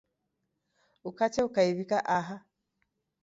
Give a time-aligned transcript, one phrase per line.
[1.09, 2.35] Ukacha ukaiw'ika aha